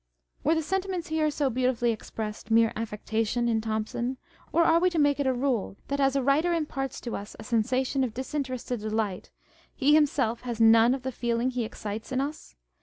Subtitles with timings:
[0.43, 4.17] Were the sentiments here so beautifully expressed mere affectation in Thomson;
[4.51, 7.35] or are we to make it a rule that as a writer imparts to us
[7.37, 9.29] a sensation of disinterested delight,
[9.75, 12.55] he himself has none of the feeling he excites in us